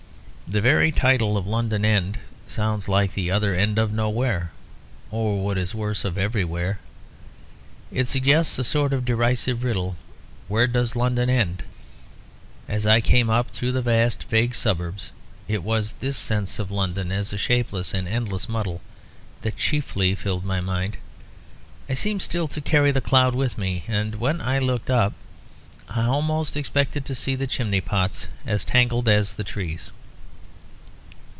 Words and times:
The 0.53 0.59
very 0.59 0.91
title 0.91 1.37
of 1.37 1.47
London 1.47 1.85
End 1.85 2.19
sounds 2.45 2.89
like 2.89 3.13
the 3.13 3.31
other 3.31 3.55
end 3.55 3.79
of 3.79 3.93
nowhere, 3.93 4.51
or 5.09 5.41
(what 5.41 5.57
is 5.57 5.73
worse) 5.73 6.03
of 6.03 6.17
everywhere. 6.17 6.77
It 7.89 8.09
suggests 8.09 8.59
a 8.59 8.65
sort 8.65 8.91
of 8.91 9.05
derisive 9.05 9.63
riddle; 9.63 9.95
where 10.49 10.67
does 10.67 10.93
London 10.93 11.29
End? 11.29 11.63
As 12.67 12.85
I 12.85 12.99
came 12.99 13.29
up 13.29 13.51
through 13.51 13.71
the 13.71 13.81
vast 13.81 14.25
vague 14.25 14.53
suburbs, 14.53 15.13
it 15.47 15.63
was 15.63 15.93
this 16.01 16.17
sense 16.17 16.59
of 16.59 16.69
London 16.69 17.13
as 17.13 17.31
a 17.31 17.37
shapeless 17.37 17.93
and 17.93 18.05
endless 18.05 18.49
muddle 18.49 18.81
that 19.43 19.55
chiefly 19.55 20.15
filled 20.15 20.43
my 20.43 20.59
mind. 20.59 20.97
I 21.87 21.93
seemed 21.93 22.21
still 22.21 22.49
to 22.49 22.59
carry 22.59 22.91
the 22.91 22.99
cloud 22.99 23.33
with 23.35 23.57
me; 23.57 23.85
and 23.87 24.15
when 24.15 24.41
I 24.41 24.59
looked 24.59 24.89
up, 24.89 25.13
I 25.87 26.03
almost 26.07 26.57
expected 26.57 27.05
to 27.05 27.15
see 27.15 27.35
the 27.35 27.47
chimney 27.47 27.79
pots 27.79 28.27
as 28.45 28.65
tangled 28.65 29.07
as 29.07 29.35
the 29.35 29.45
trees. 29.45 29.91